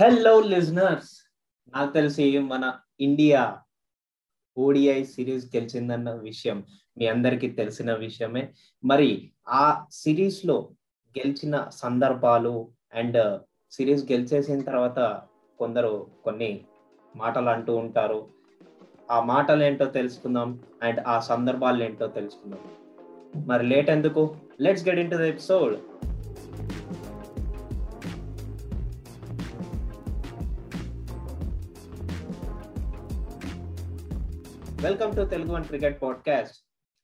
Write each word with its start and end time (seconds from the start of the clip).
Hello 0.00 0.40
listeners 0.40 1.10
నాకు 1.74 1.90
తెలిసి 1.92 2.38
మన 2.38 2.64
ఇండియా 3.00 3.40
ఓడిఐ 4.56 5.04
సిరీస్ 5.04 5.56
గెలిచిందన్న 5.56 6.10
విషయం 6.10 6.64
మీ 6.96 7.06
అందరికీ 7.06 7.48
తెలిసిన 7.48 7.92
విషయమే. 7.94 8.48
మరి 8.84 9.32
ఆ 9.48 9.86
సిరీస్లో 9.92 10.56
గెలిచిన 11.16 11.68
సందర్భాలు 11.70 12.54
అండ్ 12.92 13.16
uh, 13.16 13.34
సిరీస్ 13.72 14.04
గెలిచేసిన 14.12 14.60
తర్వాత 14.60 14.98
కొందరు 15.58 15.92
కొన్ని 16.24 16.64
మాటలు 17.14 17.48
అంటూ 17.48 17.76
ఉంటారు. 17.76 18.20
ఆ 19.10 19.20
మాటలు 19.20 19.62
ఏంటో 19.62 19.84
తెలుసుకుందాం 19.84 20.60
అండ్ 20.82 21.00
ఆ 21.06 21.20
సందర్భాలు 21.20 21.82
ఏంటో 21.82 22.06
తెలుసుకుందాం. 22.06 22.62
మరి 23.46 23.66
లేట్ 23.66 23.90
ఎందుకు? 23.90 24.36
Let's 24.60 24.88
get 24.88 24.98
into 25.10 25.16
the 25.16 25.20
episode 25.20 25.76
welcome 34.82 35.16
to 35.16 35.22
Telugu 35.24 35.52
one 35.52 35.64
cricket 35.64 36.02
podcast 36.02 36.56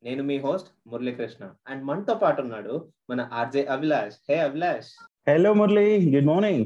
నేను 0.03 0.23
మీ 0.23 0.39
హోస్ట్ 0.39 0.69
మురళీకృష్ణ. 0.87 1.51
అండ్ 1.69 1.85
మనతో 1.85 2.15
పాటు 2.15 2.41
ఉన్నాడు 2.41 2.93
మన 3.11 3.31
RJ 3.33 3.65
Abhilash. 3.65 4.15
Hey 4.31 4.39
Abhilash. 4.39 4.91
Hello 5.29 5.55
Murali. 5.55 6.15
Good 6.15 6.27
morning 6.27 6.65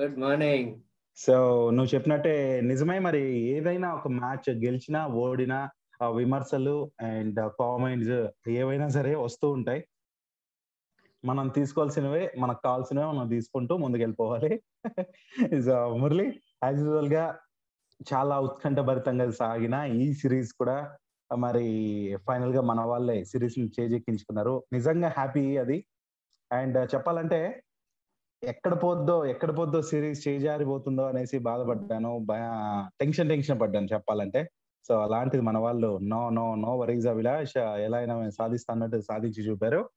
good 0.00 0.18
morning 0.18 0.80
so 1.16 1.34
నువ్వు 1.70 1.94
చెప్పినట్టే 1.94 2.60
నిజమే 2.60 2.98
మరి. 2.98 3.22
ఏదైనా 3.28 3.94
ఒక 3.94 4.08
మ్యాచ్ 4.08 4.50
గెలిచినా 4.50 5.06
ఓడినా 5.06 5.70
విమర్శలు 6.16 6.90
అండ్ 7.00 7.50
కామెంట్స్ 7.60 8.48
ఏవైనా 8.48 8.88
సరే 8.88 9.14
వస్తూ 9.14 9.50
ఉంటాయి. 9.50 9.84
మనం 11.24 11.48
తీసుకోవాల్సినవే 11.48 12.34
మనకు 12.38 12.60
కావాల్సినవే 12.64 13.06
మనం 13.06 13.28
తీసుకుంటూ 13.28 13.76
ముందుకు 13.76 14.02
వెళ్ళిపోవాలి 14.02 14.62
సో 15.62 15.96
మురళి 16.02 16.26
యాజ్ 16.64 16.78
యూజువల్గా 16.78 17.38
చాలా 18.14 18.40
ఉత్కంఠభరితంగా 18.40 19.30
సాగిన 19.30 19.74
ఈ 19.74 20.12
సిరీస్ 20.12 20.52
కూడా 20.52 20.96
మరి 21.38 21.64
ఫైనల్గా 22.28 22.60
మన 22.60 22.80
వాళ్ళే 22.80 23.24
సిరీస్ని 23.24 23.70
చేజెక్కించుకున్నారు. 23.80 24.64
నిజంగా 24.72 25.08
హ్యాపీ 25.08 25.56
అది. 25.56 25.84
అండ్ 26.52 26.94
చెప్పాలంటే 26.94 27.62
ఎక్కడ 28.44 28.82
పోద్దో 28.82 29.26
ఎక్కడ 29.26 29.58
పోద్దో 29.58 29.82
సిరీస్ 29.82 30.28
చేజారిపోతుందో 30.28 31.02
అనేసి 31.08 31.38
బాధపడ్డాను. 31.38 32.26
టెన్షన్ 33.00 33.28
టెన్షన్ 33.28 33.60
పడ్డాను 33.60 33.88
చెప్పాలంటే. 33.92 34.50
సో 34.88 35.00
అలాంటిది 35.00 35.42
మన 35.42 35.58
వాళ్ళు 35.58 35.98
no 36.02 36.30
no 36.30 36.54
no 36.54 36.78
worries 36.78 37.06
Abhilash 37.06 37.56
ఎలా 37.58 37.98
అయినా 37.98 38.30
సాధిస్తా 38.30 38.74
అన్నట్టు 38.74 39.00
సాధించి 39.00 39.42
చూపారు. 39.42 39.90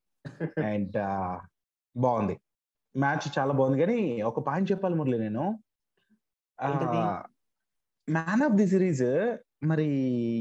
అండ్ 0.65 0.97
బాగుంది. 1.99 2.39
మ్యాచ్ 2.97 3.39
చాలా 3.39 3.53
బాగుంది. 3.53 3.79
కానీ 3.79 4.21
ఒక 4.21 4.39
పాయింట్ 4.39 4.71
చెప్పాలి 4.71 4.95
మురళి 4.95 5.19
నేను. 5.19 5.59
మ్యాన్ 8.07 8.41
ఆఫ్ 8.41 8.53
ది 8.53 8.67
సిరీస్ 8.67 9.05
మరి 9.63 9.87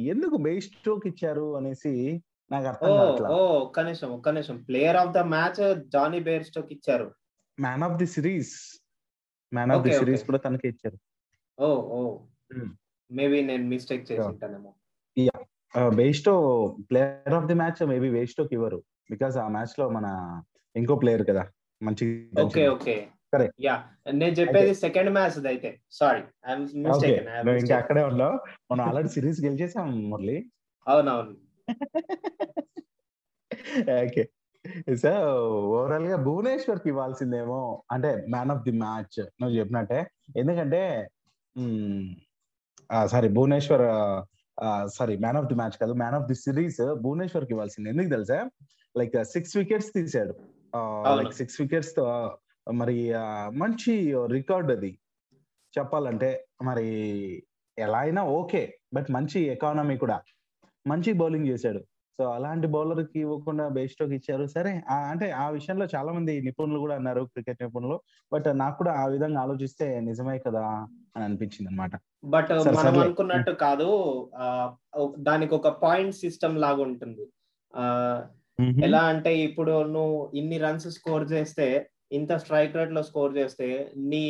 ఎందుకు 0.04 0.36
బేస్ 0.36 0.66
స్ట్రోక్ 0.66 1.06
ఇచ్చారు 1.06 1.56
అనేసి 1.56 1.92
నాకు 2.50 2.66
అర్థం 2.66 2.90
ఓ 3.32 3.38
ఒక్క 3.58 3.80
నిమిషం 3.80 4.08
ఒక్క 4.08 4.28
నిమిషం. 4.28 4.56
Player 4.62 4.96
of 4.96 5.12
the 5.12 5.18
match 5.26 5.60
Jonny 5.88 6.20
Bairstow 6.44 6.72
ఇచ్చారు. 6.72 7.06
Man 7.58 7.82
of 7.82 7.96
the 7.96 8.06
series. 8.06 8.54
Man 9.52 9.70
of 9.70 9.82
the 9.82 9.92
series 9.92 10.24
కూడా 10.24 10.38
తనకి 10.38 10.68
ఇచ్చారు. 10.68 10.98
ఓ 11.58 11.68
ఓ. 11.96 11.98
మేబీ 13.10 13.42
నేను 13.42 13.64
మిస్టేక్ 13.64 14.12
చేసి 14.12 14.26
ఉంటానేమో. 14.28 14.70
Bairstow 15.90 16.34
player 16.90 17.34
of 17.34 17.46
the 17.46 17.54
match 17.54 17.86
maybe 17.88 18.08
వేస్టోకి 18.08 18.54
ఇవ్వరు. 18.54 18.78
బికాస్ 19.10 19.36
ఆ 19.36 19.48
మ్యాచ్లో 19.48 19.88
మన 19.88 20.06
ఇంకో 20.76 20.96
ప్లేయర్ 20.96 21.26
కదా 21.26 21.44
మంచి 21.82 22.04
ఓకే 22.42 22.68
ఓకే. 22.68 22.94
యా 23.60 23.84
నేను 24.12 24.32
చెప్పేది 24.32 24.74
సెకండ్ 24.74 25.10
మ్యాచ్ 25.10 25.46
అయితే. 25.46 25.80
సారీ 25.92 26.22
ఇంకా 27.58 27.76
అక్కడే 27.76 28.02
ఉన్నావు. 28.02 28.36
మనం 28.72 28.80
ఆల్రెడీ 28.80 29.08
సిరీస్ 29.08 29.40
గెలిచేసాం 29.44 30.10
మురళి. 30.10 30.50
అవునవును. 30.88 31.34
ఓకే. 34.04 34.28
సో 34.96 35.10
ఓవరాల్గా 35.66 36.16
భువనేశ్వర్కి 36.16 36.88
ఇవ్వాల్సిందేమో 36.88 37.82
అంటే 37.92 38.26
మ్యాన్ 38.30 38.50
ఆఫ్ 38.50 38.62
ది 38.62 38.70
మ్యాచ్ 38.70 39.26
నువ్వు 39.40 39.56
చెప్పినట్టే. 39.56 40.06
ఎందుకంటే 40.36 41.08
sorry 43.06 43.28
Bhuvneshwar 43.28 43.84
sorry 44.94 45.16
man 45.16 45.36
of 45.36 45.46
the 45.46 45.54
match 45.54 45.76
కాదు 45.80 45.92
మ్యాన్ 45.92 46.14
ఆఫ్ 46.14 46.26
ది 46.26 46.34
సిరీస్ 46.34 46.94
భువనేశ్వర్కి 46.94 47.52
ఇవ్వాల్సింది. 47.52 47.90
ఎందుకు 47.90 48.08
తెలుసా? 48.08 48.50
లైక్ 48.98 49.24
సిక్స్ 49.24 49.56
వికెట్స్ 49.56 49.92
తీసాడు 49.94 50.34
లైక్ 51.18 51.32
సిక్స్ 51.32 51.60
వికెట్స్తో 51.60 52.04
మరి 52.72 52.96
మంచి 53.62 53.94
రికార్డ్ 54.36 54.70
అది. 54.72 54.92
చెప్పాలంటే 55.74 56.30
మరి 56.62 56.86
ఎలా 57.78 57.98
అయినా 57.98 58.22
ఓకే 58.38 58.62
బట్ 58.94 59.08
మంచి 59.10 59.38
ఎకానమీ 59.54 59.96
కూడా. 59.96 60.16
మంచి 60.86 61.12
బౌలింగ్ 61.12 61.46
చేశాడు. 61.46 61.80
సో 62.18 62.24
అలాంటి 62.24 62.66
బౌలర్కి 62.66 63.18
ఇవ్వకుండా 63.20 63.64
బేస్టోక్ 63.76 64.12
ఇచ్చారు. 64.12 64.44
సరే 64.46 64.72
అంటే 65.10 65.30
ఆ 65.30 65.46
విషయంలో 65.48 65.86
చాలా 65.94 66.10
మంది 66.12 66.32
నిపుణులు 66.40 66.78
కూడా 66.78 66.94
అన్నారు 66.94 67.22
క్రికెట్ 67.24 67.62
నిపుణులు. 67.62 67.96
బట్ 68.32 68.48
నాకు 68.54 68.76
కూడా 68.78 68.92
ఆ 69.02 69.06
విధంగా 69.06 69.40
ఆలోచిస్తే 69.40 69.86
నిజమే 70.00 70.36
కదా 70.38 70.62
అని 71.14 71.24
అనిపించింది 71.24 71.68
అనమాట 71.70 71.94
బట్ 72.24 72.52
మనం 72.76 73.00
అనుకున్నట్టు 73.00 73.54
కాదు 73.64 73.88
దానికి 75.18 75.54
ఒక 75.54 75.68
పాయింట్ 75.82 76.14
సిస్టమ్ 76.14 76.58
లాగా 76.58 76.82
ఉంటుంది. 76.82 77.26
ఎలా 78.84 79.02
అంటే 79.02 79.32
ఇప్పుడు 79.38 79.82
నువ్వు 79.82 80.16
ఇన్ని 80.34 80.58
రన్స్ 80.58 80.88
స్కోర్ 80.88 81.24
చేస్తే 81.32 81.66
ఇంత 82.16 82.32
స్ట్రైక్ 82.42 82.76
రేట్లో 82.78 83.02
స్కోర్ 83.10 83.32
చేస్తే 83.40 83.68
నీ 84.12 84.24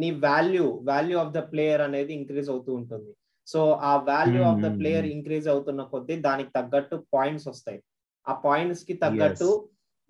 నీ 0.00 0.08
value 0.26 0.64
value 0.90 1.16
of 1.24 1.34
the 1.36 1.40
player 1.52 1.82
అనేది 1.88 2.12
ఇంక్రీజ్ 2.20 2.48
అవుతూ 2.54 2.70
ఉంటుంది. 2.80 3.10
సో 3.46 3.60
ఆ 3.90 3.92
value 4.10 4.42
of 4.50 4.62
the 4.64 4.68
player 4.80 5.06
increase 5.16 5.46
అవుతున్న 5.52 5.82
కొద్దీ 5.92 6.16
దానికి 6.28 6.50
తగ్గట్టు 6.58 6.96
పాయింట్స్ 7.14 7.46
వస్తాయి. 7.52 7.80
ఆ 8.26 8.34
పాయింట్స్కి 8.46 8.94
తగ్గట్టు 9.04 9.48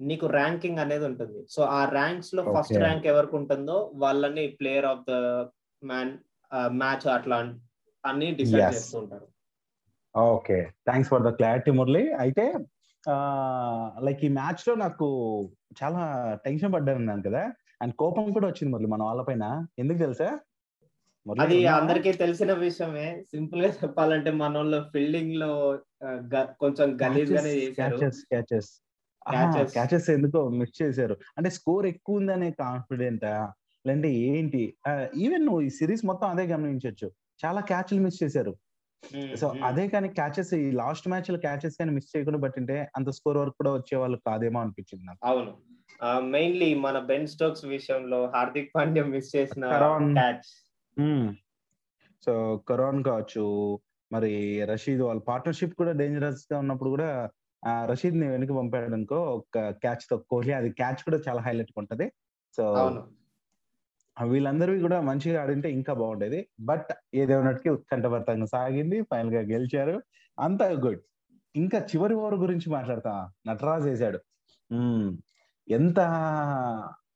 నీకు 0.00 0.26
ర్యాంకింగ్ 0.38 0.82
అనేది 0.84 1.04
ఉంటుంది. 1.10 1.40
సో 1.54 1.60
ఆ 1.78 1.80
ర్యాంక్స్లో 1.98 2.42
ఫస్ట్ 2.54 2.78
ర్యాంక్ 2.84 3.06
ఎవరికి 3.12 3.36
ఉంటుందో 3.40 3.76
వాళ్ళని 4.04 4.44
player 4.60 4.88
of 4.92 5.04
the 5.10 5.14
man 5.82 6.12
match 6.82 7.06
అట్లా 7.16 7.38
అన్ని 8.04 8.30
డిసైడ్ 8.40 8.74
చేస్తూ 8.74 8.96
ఉంటారు. 9.02 9.26
Okay 10.14 10.58
thanks 10.88 11.10
for 11.12 11.24
the 11.26 11.30
clarity 11.38 11.70
Murali 11.78 12.04
అయితే 12.24 12.44
లైక్ 14.04 14.24
ఈ 14.24 14.28
మ్యాచ్లో 14.28 14.74
నాకు 14.74 15.06
చాలా 15.82 16.02
టెన్షన్ 16.44 16.72
పడ్డాను 16.72 17.22
కదా. 17.22 17.52
అండ్ 17.82 17.94
కోపం 17.94 18.32
కూడా 18.32 18.46
వచ్చింది 18.46 18.72
మురళి 18.72 18.86
మన 18.86 19.02
వాళ్ళపైన 19.02 19.66
ఎందుకు 19.78 19.98
తెలుసా? 19.98 20.38
అది 21.40 21.66
అందరికీ 21.66 22.12
తెలిసిన 22.12 22.52
విషయమే. 22.52 23.24
సింపుల్గా 23.30 23.68
చెప్పాలంటే 23.68 24.30
మన 24.30 24.56
వాళ్ళు 24.56 24.84
ఫీల్డింగ్లో 24.92 25.78
కొంచెం 26.60 26.88
గలీజ్ 27.02 27.32
గానే 27.32 27.50
చేశారు. 27.50 27.96
క్యాచెస్ 27.96 28.70
క్యాచెస్ 29.72 30.10
ఎందుకో 30.10 30.48
మిస్ 30.48 30.82
చేశారు. 30.82 31.16
అంటే 31.36 31.50
స్కోర్ 31.50 31.86
ఎక్కువ 31.86 32.16
ఉందనే 32.16 32.50
కాన్ఫిడెంట్ 32.50 33.24
లేదంటే 33.86 34.10
ఏంటి? 34.12 34.62
ఈవెన్ 35.16 35.44
నువ్వు 35.46 35.60
ఈ 35.60 35.70
సిరీస్ 35.70 36.04
మొత్తం 36.06 36.28
అదే 36.28 36.44
గమనించవచ్చు 36.46 37.08
చాలా 37.44 37.60
క్యాచ్లు 37.60 38.00
మిస్ 38.00 38.22
చేశారు. 38.22 38.54
సో 39.36 39.48
అదే 39.64 39.88
కానీ 39.88 40.08
క్యాచెస్ 40.08 40.54
ఈ 40.54 40.70
లాస్ట్ 40.70 41.08
మ్యాచ్లో 41.08 41.38
క్యాచెస్ 41.38 41.76
కానీ 41.80 41.90
మిస్ 41.90 42.16
చేయకుండా 42.16 42.38
బట్టింటే 42.38 42.88
అంత 42.96 43.10
స్కోర్ 43.10 43.36
వరకు 43.36 43.54
కూడా 43.58 43.72
వచ్చే 43.72 43.96
వాళ్ళు 43.96 44.18
కాదేమో 44.26 44.60
అనిపించింది 44.60 45.04
నాకు. 45.04 45.26
అవును. 45.26 45.52
మెయిన్లీ 46.30 46.74
మన 46.74 46.98
బెన్ 46.98 47.26
స్టోక్స్ 47.26 47.64
విషయంలో 47.64 48.26
హార్దిక్ 48.34 48.70
పాండ్యా 48.76 49.04
మిస్ 49.04 49.36
చేసిన 49.36 49.64
క్యాచ్ 50.14 50.50
సో 52.26 52.62
కరోన్ 52.68 53.04
కావచ్చు 53.04 53.44
మరి 54.12 54.64
రషీద్ 54.64 55.00
వాళ్ళ 55.00 55.20
పార్ట్నర్షిప్ 55.20 55.74
కూడా 55.74 55.92
డేంజరస్గా 55.92 56.58
ఉన్నప్పుడు 56.58 56.90
కూడా 56.90 57.30
రషీద్ని 57.84 58.28
వెనక 58.28 58.52
పంపాడు 58.52 58.94
అనుకో 58.94 59.18
ఒక 59.34 59.70
క్యాచ్తో 59.70 60.16
కోహ్లీ 60.16 60.52
అది 60.52 60.70
క్యాచ్ 60.70 61.04
కూడా 61.04 61.18
చాలా 61.28 61.40
హైలైట్ 61.40 61.72
ఉంటది. 61.78 62.12
సో 62.56 62.64
వీళ్ళందరివి 64.22 64.80
కూడా 64.80 65.00
మంచిగా 65.00 65.42
ఆడింటే 65.42 65.72
ఇంకా 65.72 65.92
బాగుండేది. 65.94 66.48
బట్ 66.60 66.86
ఏదేమన్నటికి 67.14 67.68
ఉత్కంఠభరితంగా 67.68 68.46
సాగింది 68.46 69.02
ఫైనల్గా 69.02 69.40
గెలిచారు. 69.40 70.02
అంతా 70.38 70.68
గుడ్. 70.68 71.00
ఇంకా 71.56 71.78
చివరి 71.78 72.14
ఓవర్ 72.14 72.34
గురించి 72.34 72.72
మాట్లాడతా. 72.72 73.30
నటరాజ్ 73.46 73.84
వేసాడు 73.84 74.18
ఎంత 75.68 75.96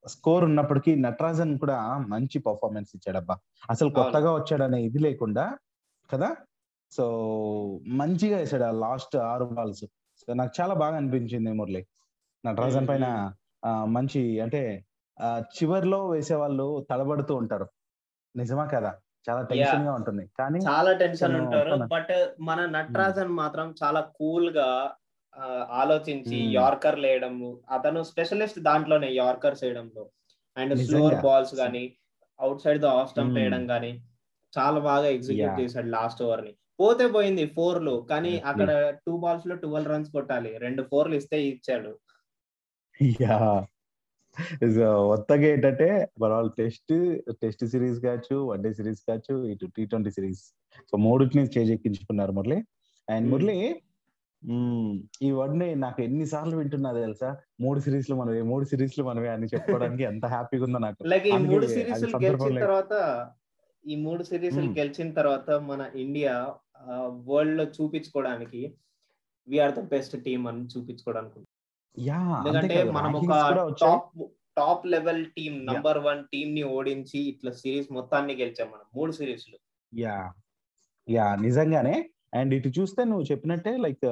స్కోర్ 0.06 0.44
ఉన్నప్పటికీ 0.44 0.94
నటరాజన్ 0.94 1.58
కూడా 1.58 1.98
మంచి 1.98 2.38
పర్ఫార్మెన్స్ 2.38 2.90
ఇచ్చాడబ్బా. 2.94 3.38
అసలు 3.70 3.90
కొత్తగా 3.90 4.34
వచ్చాడనే 4.34 4.82
ఇది 4.82 4.98
లేకుండా 4.98 5.58
కదా? 6.12 6.36
సో 6.92 7.04
మంచిగా 7.86 8.38
వేసాడు 8.38 8.62
ఆ 8.62 8.70
లాస్ట్ 8.70 9.16
ఆరు 9.16 9.44
బాల్స్. 9.44 9.84
సో 10.16 10.34
నాకు 10.34 10.60
చాలా 10.60 10.74
బాగా 10.74 10.96
అనిపించింది 10.96 11.52
మురళి. 11.52 11.86
నటరాజన్ 12.46 12.88
పైన 12.88 13.32
మంచి 13.66 14.40
అంటే 14.40 14.84
చివర్లో 15.24 16.08
వేసే 16.08 16.34
వాళ్ళు 16.34 16.86
తడబడుతూ 16.90 17.34
ఉంటారు. 17.34 17.66
నిజమా 18.36 18.64
కదా? 18.64 18.94
చాలా 19.30 19.42
టెన్షన్గా 19.42 19.92
ఉంటుంది. 19.92 20.30
కానీ 20.38 20.58
చాలా 20.58 20.92
టెన్షన్ 20.92 21.40
ఉంటారు. 21.40 21.76
బట్ 21.76 22.08
మన 22.40 22.66
నటరాజన్ 22.66 23.28
మాత్రం 23.28 23.74
చాలా 23.84 24.00
కూల్గా 24.00 24.94
ఆలోచించి 25.70 26.54
యార్కర్ 26.54 26.98
లేయడము 26.98 27.60
అతను 27.70 28.02
స్పెషలిస్ట్ 28.02 28.60
దాంట్లోనే 28.60 29.12
యార్కర్స్ 29.12 29.64
వేయడంలో 29.64 30.10
అండ్ 30.56 30.78
స్లోవర్ 30.86 31.14
బాల్స్ 31.24 31.54
గానీ 31.54 31.96
out 32.40 32.62
side 32.62 32.82
the 32.82 32.84
off 32.84 33.10
stump. 33.10 33.34
వేయడం 33.34 33.66
కానీ 33.66 34.04
చాలా 34.58 34.78
బాగా 34.78 35.06
ఎగ్జిక్యూట్. 35.06 35.60
చేశాడు 35.60 35.86
లాస్ట్ 35.86 36.22
ఓవర్ని 36.22 36.54
పోతే 36.80 37.06
పోయింది 37.06 37.46
ఫోర్లో 37.46 38.00
కానీ. 38.00 38.38
అక్కడ 38.38 38.90
టూ 39.06 39.16
బాల్స్లో 39.16 39.54
ట్వెల్వ్ 39.54 39.90
రన్స్ 39.90 40.12
కొట్టాలి. 40.12 40.58
రెండు 40.58 40.82
ఫోర్లు 40.82 41.14
ఇస్తే 41.14 41.42
ఇచ్చాడు. 41.42 41.98
కొత్తగా 44.60 45.42
ఏంటంటే 45.42 46.08
మన 46.20 46.32
వాళ్ళు 46.32 46.52
టెస్ట్ 46.58 47.20
టెస్ట్ 47.42 47.66
సిరీస్ 47.66 48.00
కావచ్చు 48.00 48.36
వన్ 48.36 48.62
డే 48.62 48.72
సిరీస్ 48.72 49.00
కావచ్చు 49.08 49.44
ఇటు 49.44 49.66
టీ 49.66 49.86
ట్వంటీ 49.86 50.10
సిరీస్. 50.10 50.42
సో 50.90 50.96
మూడింటిని 50.96 51.44
చేజెక్కించుకున్నారు 51.58 52.32
Murali. 52.32 52.56
And 53.10 53.26
Hmm. 53.26 53.30
Murali 53.30 53.82
hmm, 54.44 55.02
ఈ 55.22 55.30
వర్డ్ని 55.30 55.74
నాకు 55.74 56.02
ఎన్ని 56.02 56.26
సార్లు 56.26 56.56
వింటున్నా 56.56 56.92
తెలుసా? 56.92 57.36
మూడు 57.60 57.80
సిరీస్లో 57.80 58.16
మనమే 58.16 58.42
మూడు 58.42 58.64
సిరీస్లో 58.64 59.04
మనమే 59.04 59.28
అని 59.28 59.46
చెప్పుకోవడానికి 59.46 60.02
ఎంత 60.02 60.26
హ్యాపీగా 60.26 60.64
ఉందో 60.64 60.78
నాకు. 60.78 61.06
లైక్ 61.06 61.26
ఈ 61.26 61.32
మూడు 61.32 61.66
సిరీస్ 61.66 62.04
గెలిచిన 62.04 62.58
తర్వాత 62.60 62.94
ఈ 63.86 63.96
మూడు 63.96 64.22
సిరీస్ 64.22 64.56
Hmm. 64.56 64.78
గెలిచిన 64.78 65.10
తర్వాత 65.10 65.50
మన 65.50 65.90
ఇండియా 65.94 66.54
వరల్డ్లో 67.26 67.64
చూపించుకోవడానికి 67.64 68.74
వీఆర్ 69.48 69.74
ద 69.74 69.80
బెస్ట్ 69.80 70.24
టీమ్ 70.24 70.48
అని 70.48 70.64
చూపించుకోవడానికి. 70.64 71.40
యా 71.98 72.44
ఎందుకంటే 72.46 72.84
మనం 72.90 73.14
ఒక 73.16 73.76
top 73.80 74.22
top 74.58 74.86
level 74.86 75.26
team 75.26 75.66
number 75.66 75.98
one 75.98 76.24
టీమ్ని 76.24 76.62
ఓడించి 76.62 77.18
ఇట్లా 77.28 77.52
సిరీస్ 77.52 77.92
మొత్తాన్ని 77.92 78.34
గెలిచాం 78.34 78.68
మనం. 78.68 78.86
మూడు 78.94 79.12
సిరీస్లు 79.12 79.58
యా. 79.94 80.32
యా 81.08 81.34
నిజంగానే. 81.34 82.10
అండ్ 82.34 82.54
ఇటు 82.54 82.68
చూస్తే 82.68 83.04
నువ్వు 83.04 83.22
చెప్పినట్టే 83.22 83.76
లైక్ 83.76 84.02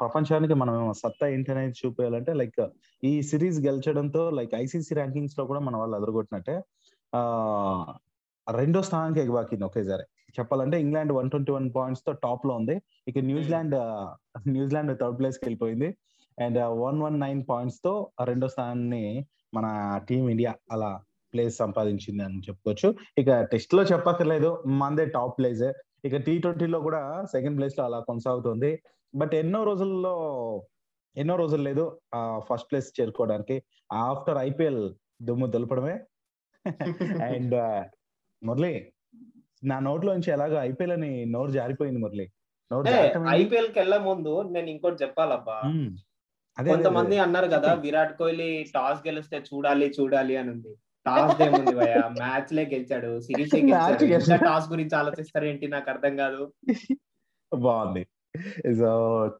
ప్రపంచానికి 0.00 0.54
మనం 0.54 0.92
సత్తా 0.92 1.28
ఏంటి 1.28 1.50
అనేది 1.50 1.74
చూపించాలంటే 1.86 2.34
లైక్ 2.34 2.60
ఈ 3.04 3.22
సిరీస్ 3.22 3.58
గెలిచడంతో 3.58 4.30
లైక్ 4.30 4.54
ఐసీసీ 4.54 4.94
ర్యాంకింగ్స్లో 4.94 5.44
కూడా 5.44 5.60
మన 5.60 5.76
వాళ్ళు 5.76 5.96
అదరగొట్టినట్టే. 5.96 6.56
ఆ 7.14 7.94
రెండో 8.50 8.82
స్థానానికి 8.82 9.20
ఎగబాకింది 9.20 9.64
ఒకేసారి. 9.64 10.02
చెప్పాలంటే 10.38 10.80
ఇంగ్లాండ్ 10.80 11.12
వన్ 11.12 11.30
ట్వంటీ 11.30 11.52
వన్ 11.52 11.70
పాయింట్స్తో 11.76 12.12
టాప్లో 12.12 12.54
ఉంది. 12.54 12.82
ఇక 13.08 13.18
New Zealand 13.18 13.74
New Zealand 14.48 15.00
third 15.00 15.18
ప్లేస్కి 15.18 15.44
వెళ్ళిపోయింది. 15.44 15.88
అండ్ 16.40 16.58
వన్ 16.58 17.02
వన్ 17.02 17.20
నైన్ 17.20 17.44
పాయింట్స్తో 17.50 18.12
రెండో 18.24 18.48
స్థానాన్ని 18.48 19.26
మన 19.54 19.98
టీం 20.08 20.28
ఇండియా 20.28 20.54
అలా 20.72 21.00
ప్లేస్ 21.34 21.56
సంపాదించింది 21.56 22.22
అని 22.24 22.38
చెప్పుకోవచ్చు. 22.38 22.94
ఇక 23.18 23.40
టెస్ట్లో 23.40 23.82
చెప్పక్కర్లేదు. 23.82 24.62
మందే 24.66 25.06
టాప్ 25.06 25.38
ప్లేస్ 25.38 25.72
ఇక 26.04 26.16
టీ 26.16 26.38
ట్వంటీలో 26.38 26.80
కూడా 26.80 27.24
సెకండ్ 27.24 27.58
ప్లేస్లో 27.58 27.84
అలా 27.84 28.00
కొనసాగుతుంది. 28.00 28.82
బట్ 29.14 29.34
ఎన్నో 29.34 29.64
రోజుల్లో 29.64 30.14
ఎన్నో 31.16 31.36
రోజులు 31.36 31.62
లేదు 31.62 32.00
ఆ 32.14 32.40
ఫస్ట్ 32.50 32.70
ప్లేస్ 32.70 33.00
చేరుకోవడానికి. 33.00 33.62
ఆఫ్టర్ 33.92 34.38
ఐపీఎల్ 34.38 34.94
దుమ్ము 35.22 35.46
దులపడమే. 35.46 36.00
అండ్ 37.24 37.86
మురళి 38.44 38.92
నా 39.64 39.78
నోట్లో 39.78 40.12
నుంచి 40.12 40.30
ఎలాగో 40.30 40.56
ఐపీఎల్ 40.56 40.92
అని 40.92 41.24
నోరు 41.24 41.50
జారిపోయింది 41.50 42.00
మురళి. 42.00 42.32
నోరు? 42.72 42.88
ఐపీఎల్కి 43.28 43.78
వెళ్ళే 43.78 43.98
ముందు 43.98 44.42
నేను 44.42 44.70
ఇంకోటి 44.70 45.04
చెప్పాలబ్బా. 45.04 45.62
కొంతమంది. 46.56 47.18
అన్నారు 47.18 47.46
కదా. 47.46 47.74
విరాట్ 47.74 48.18
కోహ్లీ 48.18 48.64
టాస్ 48.74 49.06
గెలిస్తే 49.06 49.38
చూడాలి 49.40 49.92
చూడాలి 50.00 50.36
అని 50.36 50.50
ఉంది. 50.50 50.72
టాస్ 51.06 51.42
ఏముంది 51.42 51.74
భయ 51.74 52.02
మ్యాచ్ 52.18 52.52
లే 52.52 52.64
గెలిచాడు 52.64 53.20
సిరీస్ 53.20 53.54
గెలిచాడు. 54.14 54.44
టాస్ 54.44 54.70
గురించి 54.70 54.96
ఆలోచిస్తారు 54.96 55.44
ఏంటి? 55.44 55.68
నాకు 55.68 55.90
అర్థం 55.90 56.16
కాదు. 56.16 56.52
బాగుంది. 57.54 58.02
సో 58.78 58.90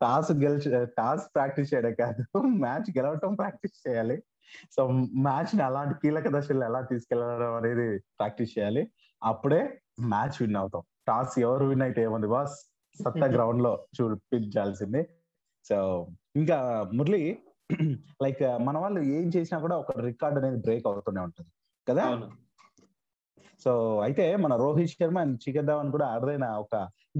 టాస్ 0.02 0.32
గెలిచి 0.32 0.86
టాస్ 0.98 1.30
ప్రాక్టీస్ 1.34 1.74
చేయడం 1.74 1.94
కాదు 1.94 2.22
మ్యాచ్ 2.38 2.98
గెలవటం 2.98 3.34
ప్రాక్టీస్ 3.34 3.88
చేయాలి. 3.88 4.16
సో 4.76 4.88
మ్యాచ్ని 5.16 5.62
అలాంటి 5.62 5.94
కీలక 5.94 6.28
దశలు 6.28 6.64
ఎలా 6.64 6.80
తీసుకెళ్ళడం 6.80 7.54
అనేది 7.54 7.98
ప్రాక్టీస్ 7.98 8.58
చేయాలి. 8.58 8.82
అప్పుడే 9.22 9.60
మ్యాచ్ 10.00 10.36
విన్ 10.40 10.56
అవుతాం. 10.56 10.82
టాస్ 11.08 11.38
ఎవరు 11.38 11.64
విన్ 11.64 11.82
అయితే 11.82 12.02
ఏముంది 12.02 12.26
బాస్ 12.26 12.56
సత్తా 12.96 13.26
గ్రౌండ్లో 13.36 13.86
చూపించాల్సింది. 14.00 15.02
సో 15.64 15.76
ఇంకా 16.40 16.58
మురళి 16.98 17.22
లైక్ 18.24 18.40
మన 18.66 18.76
వాళ్ళు 18.82 19.00
ఏం 19.16 19.26
చేసినా 19.34 19.58
కూడా 19.64 19.76
ఒక 19.82 19.92
రికార్డ్ 20.06 20.38
అనేది 20.38 20.58
బ్రేక్ 20.64 20.86
అవుతూనే 20.90 21.20
ఉంటుంది 21.26 21.50
కదా? 21.86 22.04
సో 23.64 23.72
అయితే 24.06 24.24
మన 24.44 24.52
రోహిత్ 24.56 24.92
శర్మ 24.92 25.18
అండ్ 25.24 25.36
శిఖర్ 25.44 25.68
ధవన్ 25.68 25.90
కూడా 25.94 26.06
అరుదైన 26.14 26.46
ఒక 26.64 26.74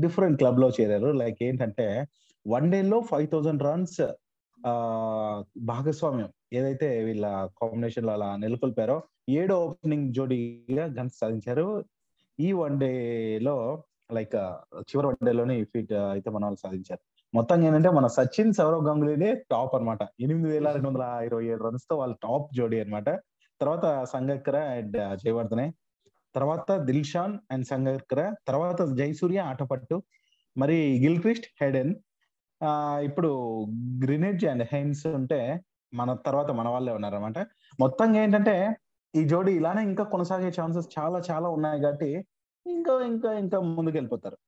డిఫరెంట్ 0.05 0.39
క్లబ్లో 0.39 0.69
చేరారు. 0.79 1.11
లైక్ 1.23 1.41
ఏంటంటే 1.49 1.87
వన్ 2.47 2.67
డే 2.73 2.81
లో 2.93 2.99
ఫైవ్ 3.11 3.29
థౌసండ్ 3.33 3.65
రన్స్ 3.69 4.01
ఆ 4.59 4.73
భాగస్వామ్యం 5.71 6.31
ఏదైతే 6.59 6.89
వీళ్ళ 7.09 7.27
కాంబినేషన్లో 7.61 8.13
అలా 8.13 8.29
నెలకొల్పారో 8.37 8.97
ఏడో 9.39 9.57
ఓపెనింగ్ 9.67 10.09
జోడీగా 10.17 10.87
ఘనత 10.97 11.15
సాధించారు. 11.23 11.67
ఈ 12.39 12.51
వన్ 12.63 12.77
డే 12.83 12.93
లో 13.49 13.57
లైక్ 14.13 14.37
చివరి 14.81 15.07
వన్ 15.07 15.49
డే 15.49 15.61
ఈ 15.61 15.65
ఫీట్ 15.65 15.93
అయితే 15.93 16.31
మన 16.31 16.45
వాళ్ళు 16.45 16.61
సాధించారు. 16.63 17.01
మొత్తం 17.35 17.63
ఏంటంటే 17.63 17.91
మన 17.91 18.07
సచిన్ 18.07 18.53
సౌరవ్ 18.53 18.85
గంగులీనే 18.85 19.35
టాప్ 19.51 19.75
అన్నమాట. 19.75 20.03
ఎనిమిది 20.21 20.49
వేల 20.51 20.73
రెండు 20.73 20.89
వందల 20.89 21.21
ఇరవై 21.25 21.45
ఏడు 21.45 21.65
రన్స్తో 21.65 21.97
వాళ్ళు 21.97 22.17
టాప్ 22.23 22.55
జోడీ 22.57 22.81
అన్నమాట. 22.81 23.09
తర్వాత 23.61 24.05
సంగక్కర 24.05 24.57
అండ్ 24.57 25.19
జయవర్ధనే. 25.25 25.73
తర్వాత 26.35 26.73
దిల్షాన్ 26.73 27.39
అండ్ 27.51 27.67
సంగక్కర. 27.67 28.35
తర్వాత 28.49 28.83
జయసూర్య 28.83 29.39
ఆటపట్టు. 29.39 30.03
మరి 30.57 30.79
గిల్క్రిస్ట్ 31.07 31.47
హెడెన్. 31.63 31.95
ఆ 32.63 32.99
ఇప్పుడు 33.05 33.31
గ్రినేడ్జ్ 34.05 34.47
అండ్ 34.47 34.65
హెయిన్స్ 34.73 35.07
ఉంటే 35.07 35.61
మన 35.95 36.15
తర్వాత 36.15 36.51
మన 36.51 36.69
వాళ్ళే 36.69 36.93
ఉన్నారనమాట 36.93 37.39
మొత్తంగా 37.81 38.21
ఏంటంటే 38.21 38.77
ఈ 39.15 39.25
జోడీ 39.25 39.53
ఇలానే 39.53 39.83
ఇంకా 39.83 40.05
కొనసాగే 40.05 40.53
ఛాన్సెస్ 40.61 40.89
చాలా 40.99 41.23
చాలా 41.31 41.49
ఉన్నాయి 41.49 41.81
కాబట్టి 41.83 42.11
ఇంకా 42.67 42.95
ఇంకా 43.07 43.31
ఇంకా 43.43 43.59
ముందుకు 43.71 43.97
వెళ్ళిపోతారు 43.97 44.39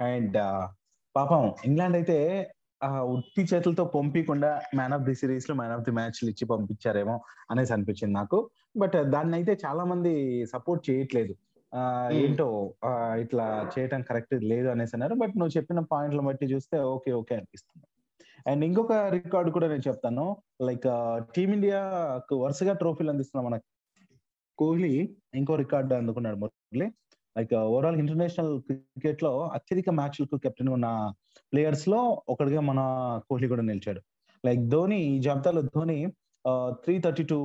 అండ్ 0.00 0.38
పాపం 1.14 1.42
ఇంగ్లాండ్ 1.64 1.96
అయితే 1.96 2.16
ఆ 2.80 2.90
ఉత్తి 3.14 3.42
చేతులతో 3.42 3.84
పంపించకుండా 3.94 4.50
మ్యాన్ 4.74 4.92
ఆఫ్ 4.92 5.02
ది 5.02 5.14
సిరీస్లో 5.14 5.54
మ్యాన్ 5.54 5.74
ఆఫ్ 5.76 5.84
ది 5.84 5.90
మ్యాచ్ 5.90 6.18
ఇచ్చి 6.24 6.44
పంపించారేమో 6.46 7.16
అనేసి 7.50 7.72
అనిపించింది 7.72 8.14
నాకు. 8.14 8.38
బట్ 8.76 8.96
దాన్ని 9.14 9.34
అయితే 9.34 9.52
చాలా 9.64 9.84
మంది 9.84 10.12
సపోర్ట్ 10.52 10.82
చేయట్లేదు. 10.90 11.32
ఆ 11.72 11.80
ఏంటో 12.22 12.46
ఇట్లా 13.22 13.46
చేయటం 13.74 14.02
కరెక్ట్ 14.02 14.34
లేదు 14.52 14.68
అనేసి 14.68 14.94
అన్నారు. 14.96 15.14
బట్ 15.14 15.34
నువ్వు 15.38 15.54
చెప్పిన 15.56 15.80
పాయింట్ల 15.92 16.20
బట్టి 16.20 16.46
చూస్తే 16.54 16.78
ఓకే 16.94 17.12
ఓకే 17.12 17.34
అనిపిస్తుంది. 17.34 17.84
అండ్ 18.46 18.62
ఇంకొక 18.64 18.92
రికార్డు 19.16 19.50
కూడా 19.50 19.66
నేను 19.68 19.84
చెప్తాను. 19.88 20.26
లైక్ 20.62 20.88
టీమిండియాకు 21.34 22.36
వరుసగా 22.44 22.74
ట్రోఫీలు 22.74 23.10
అందిస్తున్న 23.10 23.42
మన 23.48 23.56
కోహ్లీ 24.60 24.92
ఇంకో 25.38 25.54
రికార్డు 25.62 25.94
అందుకున్నాడు 26.00 26.38
మురళి. 26.42 26.86
లైక్ 27.36 27.52
ఓవరాల్ 27.64 27.98
ఇంటర్నేషనల్ 28.02 28.52
క్రికెట్లో 28.66 29.32
అత్యధిక 29.56 29.90
మ్యాచ్లకు 29.98 30.36
కెప్టెన్ 30.44 30.70
ఉన్న 30.76 30.88
ప్లేయర్స్లో 31.52 32.00
ఒకటిగా 32.32 32.62
మన 32.70 32.80
కోహ్లీ 33.28 33.48
కూడా 33.52 33.64
నిలిచాడు. 33.70 34.00
లైక్ 34.44 34.62
ధోని 34.74 34.98
ఈ 35.10 35.14
జాబితాలో 35.26 35.62
ధోని 35.74 35.98
త్రీ 36.84 36.94
థర్టీ 37.04 37.24
టూ 37.32 37.38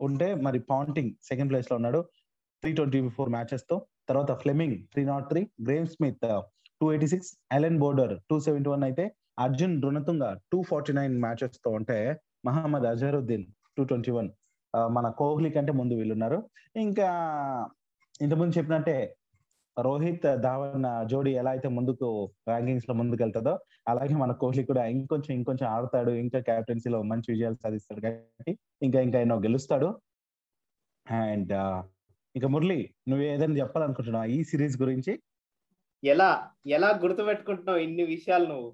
ఉంటే 0.00 0.28
మరి 0.46 0.58
పాంటింగ్ 0.70 1.12
సెకండ్ 1.28 1.50
ప్లేస్లో 1.50 1.74
ఉన్నాడు. 1.80 2.00
త్రీ 2.62 2.70
ట్వంటీ 2.78 3.00
ఫోర్ 3.16 3.30
మ్యాచెస్తో. 3.36 3.76
తర్వాత 4.08 4.32
Fleming 4.42 4.76
three 4.92 5.02
nought 5.12 5.26
three 5.30 5.40
Graeme 5.66 5.88
Smith 5.94 6.24
two 6.80 6.86
eighty 6.94 7.08
six 7.12 7.30
Allan 7.56 7.78
Border 7.82 8.14
two 8.30 8.36
seventy 8.46 8.68
one 8.74 8.84
అయితే 8.88 9.04
Arjuna 9.44 9.74
Ranatunga 9.84 10.24
two 10.52 10.58
forty 10.70 10.92
nine 10.98 11.14
మ్యాచెస్తో 11.24 11.70
ఉంటే 11.78 11.98
Mohammad 12.48 12.86
Azharuddin 12.92 13.46
two 13.76 13.84
twenty 13.90 14.12
one 14.18 14.28
మన 14.96 15.08
కోహ్లీ 15.08 15.50
కంటే 15.50 15.72
ముందు 15.72 15.94
వీళ్ళున్నారు. 15.94 16.38
ఇంకా 16.76 17.08
ఇంతకుముందు 18.20 18.54
చెప్పినట్టే 18.58 18.96
రోహిత్ 19.76 20.26
ధావన్ 20.36 21.08
జోడీ 21.10 21.30
ఎలా 21.34 21.50
అయితే 21.50 21.68
ముందుకు 21.68 22.08
ర్యాంకింగ్స్లో 22.48 22.94
ముందుకు 22.94 23.22
వెళ్తుందో 23.22 23.58
అలాగే 23.88 24.14
మన 24.14 24.32
కోహ్లీ 24.32 24.64
కూడా 24.64 24.84
ఇంకొంచెం 24.86 25.32
ఇంకొంచెం 25.36 25.68
ఆడతాడు. 25.68 26.10
ఇంకా 26.24 26.40
క్యాప్టెన్సీలో 26.40 27.02
మంచి 27.02 27.28
విజయాలు 27.32 27.58
సాధిస్తాడు 27.62 28.00
కాబట్టి 28.00 28.58
ఇంకా 28.82 29.00
ఇంకా 29.00 29.20
ఎన్నో 29.20 29.36
గెలుస్తాడు. 29.36 29.88
అండ్ 31.06 31.52
ఇంకా 32.34 32.48
మురళి 32.48 32.78
నువ్వు 33.08 33.24
ఏదైనా 33.24 33.56
చెప్పాలనుకుంటున్నావు 33.56 34.24
ఈ 34.24 34.44
సిరీస్ 34.44 34.76
గురించి? 34.82 35.12
ఎలా 36.02 36.30
ఎలా 36.66 36.88
గుర్తుపెట్టుకుంటున్నావు 37.02 37.78
ఇన్ని 37.78 38.04
విషయాలు 38.04 38.46
నువ్వు? 38.46 38.70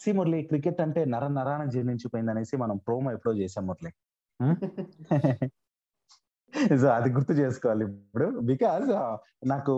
సి 0.00 0.12
మురళి 0.12 0.42
క్రికెట్ 0.42 0.80
అంటే 0.80 1.04
నర 1.04 1.28
నరాన 1.28 1.64
జీర్ణించిపోయింది 1.64 2.30
అనేసి 2.30 2.56
మనం 2.56 2.76
ప్రోమో 2.76 3.12
ఎప్పుడో 3.12 3.34
చేసాం 3.34 3.66
మురళి. 3.66 3.90
సో 6.74 6.86
అది 6.90 7.08
గుర్తు 7.10 7.32
చేసుకోవాలి 7.38 7.84
ఇప్పుడు. 7.86 8.26
బికాస్ 8.48 8.88
నాకు 9.46 9.74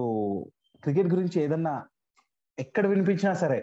క్రికెట్ 0.82 1.08
గురించి 1.12 1.36
ఏదన్నా 1.42 1.74
ఎక్కడ 2.58 2.84
వినిపించినా 2.86 3.32
సరే 3.42 3.58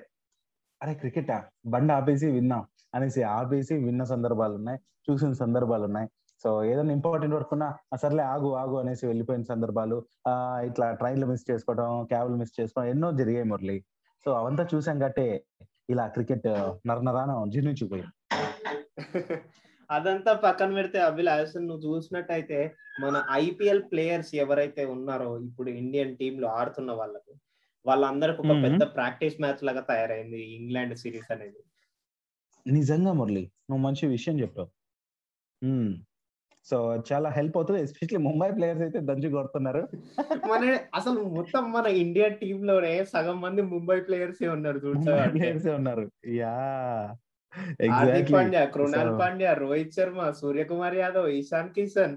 అరే 0.82 0.94
క్రికెటా? 0.94 1.38
బండి 1.66 1.94
ఆపేసి 1.94 2.28
విన్నాం 2.32 2.64
అనేసి 2.94 3.22
ఆపేసి 3.34 3.74
విన్న 3.86 4.04
సందర్భాలు 4.06 4.56
ఉన్నాయి 4.56 4.80
చూసిన 5.08 5.32
సందర్భాలు 5.42 5.86
ఉన్నాయి. 5.86 6.08
సో 6.44 6.50
ఏదైనా 6.64 6.94
ఇంపార్టెంట్ 6.94 7.36
వర్క్ 7.36 7.52
ఉన్నా 7.54 7.68
"ఆ, 7.92 7.98
సర్లే 8.04 8.24
ఆగు 8.26 8.50
ఆగు 8.56 8.76
అనేసి 8.78 9.04
వెళ్ళిపోయిన 9.08 9.44
సందర్భాలు 9.44 9.98
ఆ 10.28 10.34
ఇట్లా 10.70 10.88
ట్రైన్లు 10.94 11.28
మిస్ 11.32 11.46
చేసుకోవడం 11.52 11.90
క్యాబ్లు 12.06 12.36
మిస్ 12.36 12.54
చేసుకోవడం 12.60 12.90
ఎన్నో 12.94 13.10
జరిగాయి 13.20 13.48
మురళి. 13.52 13.78
సో 14.26 14.32
అవంతా 14.34 14.64
చూసాం 14.74 14.98
కాబట్టి 15.00 15.28
ఇలా 15.90 16.06
క్రికెట్ 16.10 16.48
నరనరాన 16.88 17.32
జీర్ణించిపోయింది. 17.54 18.14
అదంతా 19.92 20.34
పక్కన 20.34 20.74
పెడితే 20.74 21.00
అభిలాష్ 21.00 21.56
నువ్వు 21.58 21.84
చూసినట్టయితే 21.88 22.60
మన 23.02 23.24
ఐపీఎల్ 23.32 23.84
ప్లేయర్స్ 23.92 24.36
ఎవరైతే 24.36 24.86
ఉన్నారో 24.86 25.40
ఇప్పుడు 25.40 25.70
ఇండియన్ 25.70 26.18
టీమ్లో 26.18 26.48
ఆడుతున్న 26.50 26.92
వాళ్ళకు 26.92 27.34
వాళ్ళందరికి 27.86 28.40
ఒక. 28.42 28.64
పెద్ద 28.64 28.84
ప్రాక్టీస్ 28.84 29.42
మ్యాచ్ 29.42 29.64
లాగా 29.64 29.82
తయారైంది 29.82 30.40
ఇంగ్లాండ్ 30.56 30.96
సిరీస్ 30.98 31.32
అనేది. 31.32 31.62
నిజంగా 32.68 33.14
మురళి 33.14 33.44
నువ్వు 33.70 33.84
మంచి 33.86 34.08
విషయం 34.08 34.40
చెప్పావు. 34.40 34.70
సో 36.66 37.04
చాలా 37.14 37.30
హెల్ప్ 37.30 37.58
అవుతుంది 37.58 37.80
ఎస్పెషల్లీ 37.82 38.20
ముంబై 38.26 38.52
ప్లేయర్స్ 38.52 38.84
అయితే 38.84 39.00
దంచి 39.00 39.30
కొడుతున్నారు. 39.32 39.88
మన 40.52 40.78
అసలు 40.96 41.20
మొత్తం 41.38 41.72
మన 41.72 41.86
ఇండియా 41.86 42.28
టీమ్లోనే 42.28 43.06
సగం 43.06 43.42
మంది 43.42 43.62
ముంబై 43.62 44.00
ప్లేయర్స్ 44.00 44.44
ఉన్నారు 44.44 44.80
ప్లేయర్స్ 44.80 45.68
ఉన్నారు. 45.68 46.12
Yeah. 46.28 46.56
Exactly 47.86 48.36
Pandya 48.38 48.64
Krunal 48.66 49.12
So- 49.12 49.20
Pandya 49.20 49.54
Rohit 49.54 49.94
Sharma 49.94 50.32
Suryakumar 50.32 50.96
Yadav 50.96 51.30
Ishan 51.30 51.70
Kishan 51.70 52.16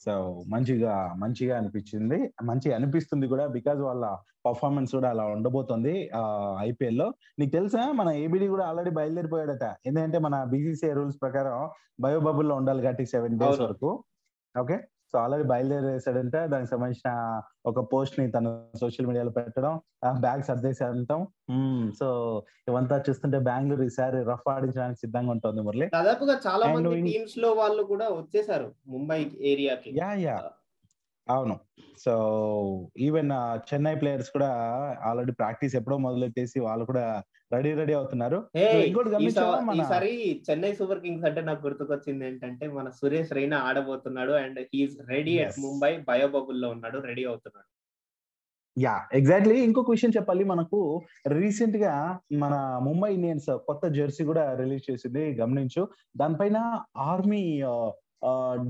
so 0.00 0.12
మంచిగా 0.48 1.14
మంచిగా 1.16 1.54
అనిపించింది. 1.58 2.18
మంచిగా 2.42 2.74
అనిపిస్తుంది 2.76 3.26
కూడా 3.26 3.46
బికాజ్ 3.46 3.80
వాళ్ళ 3.80 4.04
పర్ఫార్మెన్స్ 4.46 4.92
కూడా 4.92 5.08
అలా 5.10 5.24
ఉండబోతుంది 5.26 5.94
ఐపీఎల్లో 6.60 7.06
నీకు 7.38 7.52
తెలుసా? 7.52 7.92
మన 7.92 8.08
ఏబిడి 8.24 8.48
కూడా 8.48 8.64
ఆల్రెడీ 8.66 8.90
బయలుదేరిపోయాడట. 8.90 9.64
ఎందుకంటే 9.86 10.18
మన 10.18 10.44
బీసీసీఐ 10.44 10.92
రూల్స్ 10.92 11.18
ప్రకారం 11.22 11.56
బయో 12.00 12.20
బబుల్లో 12.20 12.54
ఉండాలి 12.54 12.82
కాబట్టి 12.82 13.06
సెవెన్ 13.06 13.38
డేస్. 13.38 13.60
వరకు. 13.60 13.90
ఓకే 14.54 14.76
సో 15.16 15.20
ఆల్రెడీ 15.20 15.44
బయలుదేరేసాడంటే 15.48 16.46
దానికి 16.46 16.70
సంబంధించిన 16.70 17.10
ఒక 17.66 17.80
పోస్ట్ని 17.92 18.30
తను 18.30 18.50
సోషల్ 18.80 19.06
మీడియాలో 19.06 19.30
పెట్టడం 19.30 19.80
బ్యాగ్ 20.20 20.42
సర్దేసి 20.42 20.84
అంటాం 20.84 21.22
సో 21.98 22.08
ఇవంతా 22.68 22.96
చూస్తుంటే 23.10 23.38
బెంగళూరు 23.38 23.82
ఈసారి 23.82 24.24
రఫ్ 24.24 24.48
ఆడించడానికి 24.48 24.98
సిద్ధంగా 24.98 25.30
ఉంటుంది 25.30 25.60
మురళి. 25.60 25.86
దాదాపుగా 25.86 26.40
చాలా 26.46 26.66
మంది 26.66 27.02
టీమ్స్లో 27.02 27.52
వాళ్ళు 27.52 27.82
కూడా 27.82 28.08
వచ్చేసారు 28.08 28.72
ముంబై 28.86 29.30
ఏరియాకి. 29.40 29.92
Yeah 29.98 30.12
yeah. 30.12 30.36
అవును. 31.28 31.58
సో 31.98 32.88
ఈవెన్ 32.98 33.30
చెన్నై 33.74 33.94
ప్లేయర్స్ 33.94 34.30
కూడా 34.30 34.48
ఆల్రెడీ 35.02 35.32
ప్రాక్టీస్ 35.32 35.76
ఎప్పుడో 35.76 35.96
మొదలెట్టేసి 35.96 36.60
వాళ్ళు 36.60 36.84
కూడా 36.84 37.22
రెడీ 37.52 37.74
రెడీ 37.74 37.92
అవుతున్నారు. 37.92 38.48
ఇంకోటి 38.56 39.08
గమనించావా? 39.08 39.60
మన- 39.60 39.76
ఈసారి 39.80 40.42
చెన్నై 40.50 40.74
సూపర్ 40.74 41.00
కింగ్స్ 41.00 41.24
అంటే 41.24 41.40
నాకు 41.40 41.66
గుర్తుకొచ్చింది 41.66 42.26
ఏంటంటే 42.26 42.68
మన 42.68 42.90
Suresh 42.90 43.32
Raina 43.32 43.58
ఆడబోతున్నాడు 43.58 44.32
and 44.32 44.60
he's 44.60 45.08
ready 45.08 45.38
at. 45.38 45.60
Mumbai 45.60 45.96
బయోబబుల్లో 46.08 46.68
ఉన్నాడు 46.68 46.98
రెడీ 46.98 47.24
అవుతున్నాడు. 47.24 47.76
Yeah 48.80 49.00
exactly. 49.12 49.60
ఇంకొక 49.60 49.90
విషయం 49.90 50.10
చెప్పాలి. 50.16 50.44
మనకు 50.44 51.02
రీసెంట్గా 51.26 52.18
మన 52.32 52.80
ముంబై 52.82 53.14
ఇండియన్స్ 53.14 53.56
కొత్త 53.56 53.88
జెర్సీ 53.88 54.24
కూడా 54.24 54.54
రిలీజ్ 54.54 54.90
చేసింది 54.90 55.40
గమనించు. 55.40 55.88
దానిపైన 56.16 56.80
ఆర్మీ 56.96 57.62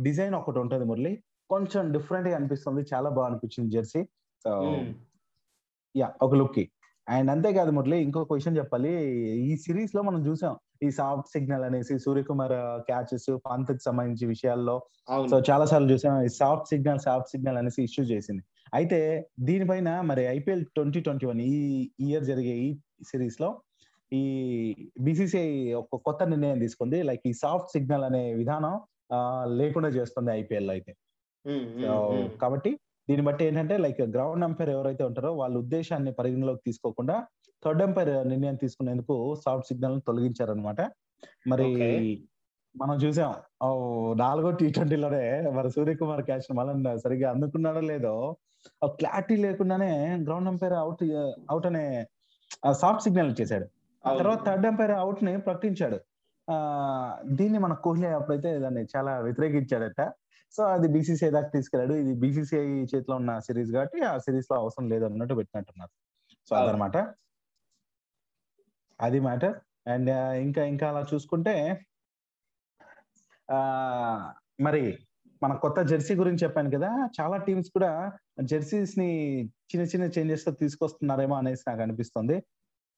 డిజైన్ 0.02 0.34
ఒకటి 0.34 0.58
ఉంటది 0.58 0.84
మురళి. 0.84 1.22
కొంచెం 1.50 1.92
డిఫరెంట్గా 1.92 2.36
అనిపిస్తుంది. 2.36 2.86
చాలా 2.94 3.10
బాగా 3.10 3.26
అనిపించింది 3.26 3.70
జెర్సీ. 3.70 4.04
సో. 4.44 4.52
యా 5.96 6.12
ఒక 6.22 6.34
లుక్కి 6.34 6.70
అండ్ 7.08 7.30
అంతేకాదు 7.30 7.70
మురళి 7.70 8.02
ఇంకొక 8.02 8.32
విషయం 8.32 8.56
చెప్పాలి. 8.56 8.92
ఈ 9.40 9.56
సిరీస్లో 9.56 10.02
మనం 10.02 10.26
చూసాం 10.26 10.56
ఈ 10.82 10.90
సాఫ్ట్ 10.90 11.28
సిగ్నల్ 11.28 11.64
అనేసి 11.64 11.98
సూర్యకుమార్ 11.98 12.52
క్యాచెస్ 12.86 13.38
పంత్కి 13.46 13.78
సంబంధించి 13.82 14.26
విషయాల్లో. 14.26 14.82
సో 15.30 15.42
చాలా 15.50 15.64
సార్లు 15.64 15.92
చూసాం 15.92 16.22
ఈ 16.22 16.28
సాఫ్ట్ 16.28 16.68
సిగ్నల్ 16.68 16.98
సాఫ్ట్ 16.98 17.28
సిగ్నల్ 17.28 17.56
అనేసి 17.56 17.82
ఇష్యూ 17.82 18.04
చేసింది. 18.04 18.42
అయితే 18.74 19.28
దీనిపైన 19.40 20.00
మరి 20.00 20.22
ఐపీఎల్ 20.24 20.64
ట్వంటీ 20.64 21.00
ట్వంటీ 21.00 21.26
వన్ 21.26 21.40
ఈ 21.40 21.90
ఇయర్ 22.00 22.24
జరిగే 22.24 22.54
ఈ 22.56 22.78
సిరీస్లో 23.06 23.60
ఈ 24.12 24.22
బీసీసీఐ 25.00 25.72
ఒక 25.72 25.96
కొత్త 25.96 26.22
నిర్ణయం 26.22 26.58
తీసుకుంది. 26.58 27.02
లైక్ 27.02 27.20
ఈ 27.26 27.32
సాఫ్ట్ 27.32 27.68
సిగ్నల్ 27.68 28.04
అనే 28.04 28.34
విధానం 28.34 28.80
ఆ, 29.12 29.44
లేకుండా 29.48 29.88
చేస్తుంది 29.88 30.30
ఐపీఎల్ 30.30 30.70
అయితే. 30.70 30.94
కాబట్టి 32.36 32.70
దీన్ని 33.08 33.24
బట్టి 33.26 33.42
ఏంటంటే 33.44 33.76
లైక్ 33.76 34.00
గ్రౌండ్ 34.14 34.44
అంపైర్ 34.44 34.70
ఎవరైతే 34.70 35.04
ఉంటారో 35.04 35.30
వాళ్ళ 35.34 35.54
ఉద్దేశాన్ని 35.56 36.12
పరిగణలోకి 36.12 36.62
తీసుకోకుండా 36.64 37.16
థర్డ్ 37.62 37.82
అంపైర్ 37.82 38.12
నిర్ణయం 38.26 38.56
తీసుకునేందుకు 38.56 39.14
సాఫ్ట్ 39.44 39.68
సిగ్నల్ 39.68 40.00
తొలగించారనమాట 40.00 40.80
మరి. 41.46 41.68
మనం 42.74 42.96
చూసాం 42.96 43.30
నాలుగో 44.18 44.50
టీ 44.52 44.66
ట్వంటీలోనే 44.70 45.22
మరి 45.50 45.68
సూర్యకుమార్ 45.70 46.22
క్యాచ్ 46.22 46.48
మళ్ళీ 46.52 46.72
సరిగ్గా 46.98 47.30
అందుకున్నాడో 47.30 47.80
లేదో 47.86 48.12
క్లారిటీ 48.96 49.36
లేకుండానే 49.36 49.90
గ్రౌండ్ 50.26 50.48
అంపైర్ 50.48 50.74
అవుట్ 50.74 51.04
అవుట్ 51.50 51.66
అనే 51.66 51.84
సాఫ్ట్ 52.74 53.04
సిగ్నల్ 53.04 53.30
ఇచ్చేసాడు 53.30 53.66
ఆ. 54.04 54.10
తర్వాత 54.18 54.40
థర్డ్ 54.44 54.66
అంపైర్ 54.66 54.92
అవుట్ని 54.96 55.32
ప్రకటించాడు. 55.38 55.98
ఆ 56.48 56.56
దీన్ని 57.30 57.58
మన 57.58 57.74
కోహ్లీ 57.84 58.06
అప్పుడైతే 58.18 58.58
దాన్ని 58.58 58.82
చాలా 58.94 59.12
వ్యతిరేకించాడట. 59.20 60.00
సో 60.56 60.64
అది 60.64 60.88
బీసీసీఐ 60.88 61.30
దాకా 61.30 61.48
తీసుకెళ్ళాడు. 61.48 61.94
ఇది 61.94 62.14
బీసీసీఐ 62.14 62.60
చేతిలో 62.66 63.16
ఉన్న 63.16 63.38
సిరీస్ 63.38 63.72
కాబట్టి 63.72 64.00
ఆ 64.00 64.18
సిరీస్లో 64.18 64.58
అవసరం 64.58 64.88
లేదు 64.88 65.04
అన్నట్టు 65.04 65.34
పెట్టినట్టున్నారు. 65.34 65.90
సో. 66.48 66.56
అదనమాట. 66.56 66.96
అది 69.00 69.20
మ్యాటర్. 69.20 69.60
అండ్ 69.88 70.10
ఇంకా 70.36 70.64
ఇంకా 70.64 70.88
అలా 70.88 71.04
చూసుకుంటే 71.14 71.86
ఆ 73.52 74.34
మరి 74.60 74.98
మన 75.42 75.54
కొత్త 75.54 75.82
జెర్సీ 75.82 76.14
గురించి 76.14 76.38
చెప్పాను 76.38 76.70
కదా 76.70 77.08
చాలా 77.20 77.36
టీమ్స్ 77.36 77.70
కూడా 77.70 78.12
జెర్సీస్ని 78.42 79.44
చిన్న 79.44 79.82
చిన్న 79.82 80.04
చేంజెస్తో 80.04 80.50
తీసుకొస్తున్నారేమో 80.50 81.36
అనేసి 81.36 81.64
నాకు 81.68 81.82
అనిపిస్తుంది. 81.82 82.42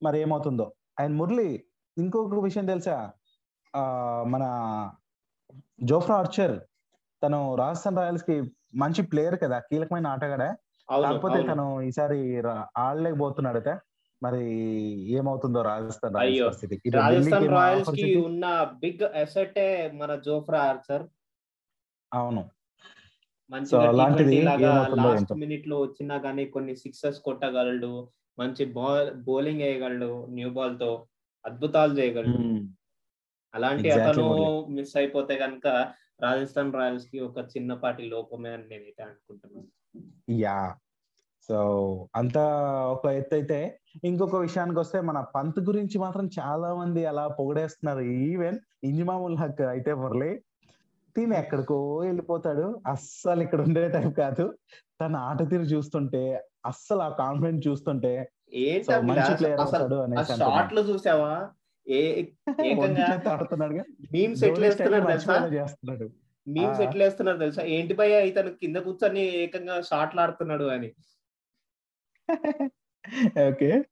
మరి 0.03 0.21
ఏమవుతుందో? 0.21 0.73
అండ్ 1.01 1.17
మురళి 1.17 1.65
ఇంకొక 1.99 2.45
విషయం 2.45 2.67
తెలుసా? 2.67 3.13
మన 4.27 4.45
జోఫ్రా 5.85 6.17
ఆర్చర్ 6.17 6.61
తను 7.23 7.39
రాజస్థాన్ 7.57 7.97
రాయల్స్కి 7.97 8.37
మంచి 8.75 9.03
ప్లేయర్ 9.03 9.37
కదా 9.43 9.59
కీలకమైన 9.61 10.07
ఆటగాడే 10.07 10.49
కాకపోతే. 10.89 11.39
తను 11.43 11.65
ఈసారి 11.83 12.19
ఆడలేకపోతున్నాడట 12.79 13.71
మరి 14.23 14.43
ఏమవుతుందో 15.17 15.61
రాజస్థాన్ 15.63 16.15
రాయల్స్ 16.15 16.63
రాజస్థాన్ 16.99 17.49
రాయల్స్కి 17.55 18.07
ఉన్న 18.21 18.45
బిగ్ 18.81 19.05
అసెట్ 19.21 19.59
మన 19.95 20.15
జోఫ్రా 20.25 20.61
ఆర్చర్ 20.63 21.05
అవును 22.13 22.43
మంచిగా 23.51 23.81
So, 23.81 23.89
అలాంటిది 23.89 24.31
T20 24.31 24.47
లాగా 24.49 24.71
ఏమవుతుందో 24.71 25.05
లాస్ట్. 25.05 25.31
మినిట్లో 25.35 25.77
వచ్చినా 25.81 26.17
గానీ 26.17 26.45
కొన్ని 26.47 26.75
సిక్సెస్ 26.77 27.21
కొట్టగలడు 27.21 27.93
మంచి 28.39 28.65
బాల్ 28.73 29.09
బౌలింగ్ 29.23 29.63
వేయగలడు 29.63 30.11
న్యూ 30.31 30.51
బాల్తో 30.51 30.91
అద్భుతాలు 31.45 31.93
చేయగలడు. 31.99 32.41
అలాంటి 33.55 33.89
అతను. 33.97 34.27
మిస్ 34.71 34.97
అయిపోతే 34.97 35.35
గనుక 35.35 35.67
రాజస్థాన్ 36.23 36.73
రాయల్స్కి 36.73 37.21
ఒక 37.21 37.39
చిన్నపాటి 37.39 38.03
లోపమే 38.03 38.51
అని 38.51 38.63
నేనైతే 38.63 39.03
అనుకుంటున్నాను. 39.03 39.69
యా. 40.31 40.75
సో 41.49 41.59
అంతా 42.17 42.45
ఒక 42.87 43.07
ఎత్తు 43.07 43.35
అయితే 43.35 43.81
ఇంకొక 44.05 44.37
విషయానికి 44.37 44.79
వస్తే 44.79 45.01
మన 45.01 45.21
పంత్ 45.21 45.61
గురించి 45.61 45.99
మాత్రం 45.99 46.31
చాలా 46.41 46.75
మంది 46.75 47.07
అలా 47.07 47.29
పొగడేస్తున్నారు. 47.29 48.01
ఈవెన్ 48.01 48.59
ఇంజిమాముల్ 48.85 49.37
హక్ 49.37 49.61
అయితే 49.61 49.95
మురళి 49.95 50.43
తిని 51.17 51.37
ఎక్కడికో 51.37 51.97
వెళ్ళిపోతాడు. 51.97 52.83
అస్సలు 52.87 53.43
ఇక్కడ 53.43 53.61
ఉండే 53.61 53.89
టైం 53.89 54.11
కాదు. 54.11 54.59
తన 55.01 55.17
ఆట 55.17 55.51
తీరు 55.51 55.63
చూస్తుంటే 55.63 56.45
అస్సలు 56.67 57.03
ఆ 57.03 57.09
కాన్ఫిడెంట్ 57.09 57.69
చూస్తుంటే 57.69 58.33
మంచి? 59.03 59.37
ప్లేయర్ 59.37 59.61
అవుతాడు 59.61 59.97
షాట్లో 60.27 60.83
చూసావా? 60.83 61.51
ఏ 61.89 62.01
మీమ్స్ 64.13 64.45
ఎట్లా 64.45 64.67
వేస్తున్నారు 64.67 65.07
తెలుసా? 65.07 65.49
చేస్తున్నాడు. 65.53 66.07
మీమ్స్. 66.47 66.81
ఎట్లా 66.81 67.05
వేస్తున్నారు 67.05 67.39
తెలుసా? 67.39 67.63
ఏంటి 67.63 67.95
భయ 67.95 68.27
ఇతను 68.27 68.51
కింద 68.51 68.77
కూర్చొని 68.77 69.21
ఏకంగా 69.21 69.81
షాట్లు 69.81 70.21
ఆడుతున్నాడు 70.21 70.65
అని. 70.65 70.95
ఓకే. 73.39 73.85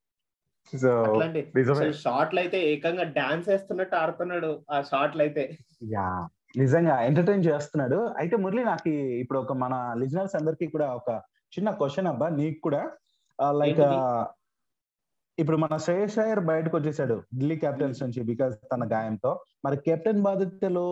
అట్లాంటి 0.73 1.93
షాట్లు 1.93 2.39
అయితే 2.39 2.71
ఏకంగా 2.71 3.03
డాన్స్ 3.03 3.49
వేస్తున్నట్టు 3.49 3.95
ఆడుతున్నాడు 3.95 4.63
ఆ 4.71 4.81
షాట్లు 4.81 5.21
అయితే 5.21 5.57
యా 5.83 6.27
నిజంగా 6.57 7.01
ఎంటర్టైన్ 7.01 7.43
చేస్తున్నాడు. 7.43 8.07
అయితే 8.17 8.35
మురళి 8.35 8.63
నాకు 8.63 8.89
ఇప్పుడు 8.89 9.39
ఒక 9.39 9.53
మన 9.53 9.93
లిజనర్స్ 9.99 10.35
అందరికి 10.35 10.67
కూడా 10.67 10.93
ఒక 10.93 11.21
చిన్న 11.53 11.71
క్వశ్చన్ 11.71 12.07
అబ్బా 12.07 12.29
నీకు 12.29 12.59
కూడా. 12.61 12.91
లైక్? 13.53 13.81
ఇప్పుడు 15.37 15.57
మన 15.57 15.77
శ్రేయస్ 15.77 16.19
అయ్యర్ 16.19 16.39
బయటకు 16.39 16.77
వచ్చేసాడు 16.77 17.15
ఢిల్లీ 17.35 17.55
క్యాపిటల్స్ 17.55 18.03
నుంచి 18.03 18.23
బికాస్ 18.23 18.55
తన 18.71 18.83
గాయంతో. 18.93 19.39
మరి 19.65 19.77
కెప్టెన్ 19.77 20.21
బాధితులు 20.21 20.85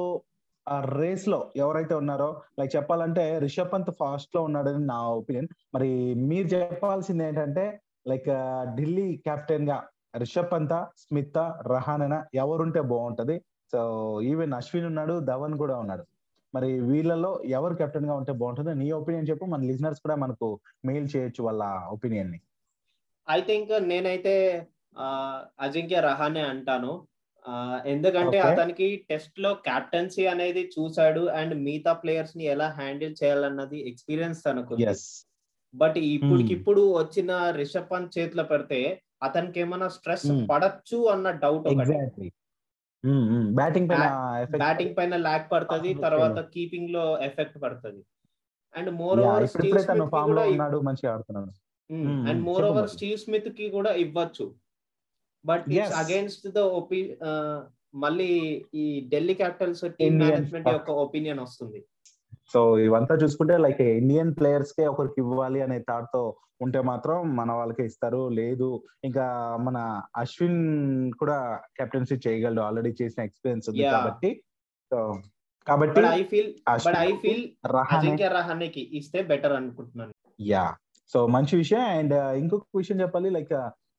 ఆ 0.68 0.76
రేస్లో 1.00 1.52
ఎవరైతే 1.56 1.96
ఉన్నారో 1.96 2.42
లైక్ 2.60 2.76
చెప్పాలంటే 2.76 3.40
రిషబ్ 3.40 3.72
పంత్ 3.74 3.92
ఫాస్ట్లో 4.00 4.42
ఉన్నాడని 4.44 4.86
నా 4.86 5.00
ఒపీనియన్. 5.20 5.48
మరి 5.76 5.90
మీరు 6.16 6.48
చెప్పాల్సింది 6.48 7.24
ఏంటంటే 7.24 7.66
లైక్ 8.08 8.30
ఢిల్లీ 8.76 9.08
కెప్టెన్గా 9.28 9.78
రిషబ్ 10.18 10.52
పంత 10.52 10.74
స్మిత్ 10.98 11.38
రహానెనా 11.68 12.26
ఎవరుంటే 12.36 12.82
బాగుంటది. 12.82 13.36
సో 13.72 13.80
ఈవెన్ 14.22 14.54
అశ్విన్ 14.54 14.86
ఉన్నాడు 14.86 15.20
ధవన్ 15.20 15.58
కూడా 15.58 15.78
ఉన్నాడు. 15.78 16.04
మరి 16.54 16.80
వీళ్ళలో 16.82 17.42
ఎవరు 17.46 17.76
కెప్టెన్గా 17.76 18.14
ఉంటే 18.16 18.32
బాగుంటుంది 18.32 18.76
నీ 18.76 18.92
ఒపీనియన్ 18.92 19.30
చెప్పు. 19.30 19.46
మన 19.46 19.62
లిజనర్స్ 19.62 20.02
కూడా 20.02 20.16
మనకు 20.16 20.60
మెయిల్ 20.86 21.08
చేయొచ్చు 21.16 21.44
వాళ్ళ 21.44 21.64
ఒపీనియన్ని 21.90 22.40
ఐ 23.32 23.42
థింక్ 23.42 23.84
నేనైతే 23.84 24.68
అజింక్య 25.60 26.00
రహానే 26.00 26.42
అంటాను. 26.42 27.08
ఎందుకంటే. 27.86 28.40
అతనికి 28.40 29.06
టెస్ట్లో 29.10 29.54
క్యాప్టెన్సీ 29.54 30.26
అనేది 30.26 30.72
చూసాడు 30.80 31.30
అండ్ 31.30 31.56
మిగతా 31.56 31.94
ప్లేయర్స్ని 31.94 32.44
ఎలా 32.44 32.68
హ్యాండిల్ 32.70 33.16
చేయాలన్నది 33.24 33.90
ఎక్స్పీరియన్స్ 33.90 34.46
తనకు 34.46 34.76
బట్ 35.76 35.98
ఇప్పటికిప్పుడు 35.98 36.98
వచ్చిన 36.98 37.50
రిషబ్ 37.50 37.92
పంత్ 37.92 38.20
చేతిలో 38.20 38.44
పెడితే 38.44 39.02
అతనికి 39.24 39.60
ఏమైనా 39.60 39.88
స్ట్రెస్ 39.88 40.26
Hmm. 40.26 40.48
పడచ్చు 40.48 41.10
అన్న 41.10 41.32
డౌట్ 41.32 41.68
ఒకటి. 41.68 42.32
బ్యాటింగ్ 43.56 43.90
పైన 43.90 44.34
effect- 44.38 44.58
బ్యాటింగ్ 44.58 44.96
పైన 44.98 45.16
ల్యాక్ 45.16 45.52
పడుతుంది 45.52 45.94
Possible 45.94 46.02
తర్వాత 46.02 46.50
కీపింగ్లో 46.54 47.22
ఎఫెక్ట్ 47.22 47.62
పడుతుంది. 47.62 48.04
అండ్ 48.76 48.92
మోర్ 48.92 49.20
ఓవర్ 49.20 49.48
ఫామ్లో 50.10 50.42
ఉన్నాడు 50.42 50.78
మంచిగా 50.82 51.14
ఆడుతున్నాడు. 51.14 51.46
Hmm, 51.46 51.65
అండ్. 52.30 52.42
More 52.50 52.66
over. 52.70 52.88
స్టీవ్ 52.94 53.18
స్మిత్కి 53.24 53.66
కూడా 53.78 53.92
ఇవ్వచ్చు 54.06 54.46
బట్. 55.46 55.66
ఇట్స్ 55.76 55.98
అగేన్స్ట్ 56.04 56.48
ద 56.58 56.64
ఒపి 56.80 57.02
మళ్ళీ 58.04 58.30
ఈ 58.76 58.86
ఢిల్లీ 59.12 59.36
క్యాపిటల్స్ 59.42 59.84
టీమ్ 60.00 60.18
మేనేజ్మెంట్. 60.24 60.70
యొక్క 60.78 60.92
ఒపీనియన్ 61.06 61.44
వస్తుంది 61.48 61.82
సో 62.54 62.60
ఇవంతా 62.86 63.14
చూసుకుంటే 63.22 63.56
లైక్ 63.66 63.80
ఇండియన్ 64.02 64.34
ప్లేయర్స్ 64.40 64.74
కే 64.78 64.84
ఒకరికి 64.92 65.20
ఇవ్వాలి 65.24 65.60
అనే 65.66 65.78
థాట్తో 65.88 66.24
ఉంటే 66.66 66.80
మాత్రం 66.90 67.18
మన 67.38 67.52
వాళ్ళకే 67.60 67.84
ఇస్తారు 67.90 68.20
లేదు 68.40 68.68
ఇంకా 69.08 69.26
మన 69.68 69.78
అశ్విన్ 70.22 70.60
కూడా 71.22 71.38
కెప్టెన్సీ 71.78 72.16
చేయగలడు 72.26 72.62
ఆల్రెడీ 72.68 72.92
చేసిన 73.02 73.26
ఎక్స్పీరియన్స్ 73.30 73.68
ఉంది. 73.70 73.84
కాబట్టి 73.96 74.30
సో 74.92 75.00
కాబట్టి 75.68 76.00
but 76.02 76.10
I 76.20 76.24
feel 76.32 76.52
but 76.86 77.00
I 77.08 77.12
feel 77.24 77.44
Rahane 77.78 78.00
Ajinkya 78.00 78.30
రహానేకి 78.38 78.84
ఇస్తే 79.00 79.22
బెటర్ 79.32 79.56
అనుకుంటున్నాను 79.60 80.14
యా 80.52 80.66
సో 81.12 81.20
మంచి 81.36 81.54
విషయం. 81.62 81.84
అండ్ 82.00 82.16
ఇంకొక 82.42 82.78
విషయం 82.82 83.00
చెప్పాలి. 83.04 83.30
లైక్ 83.38 83.56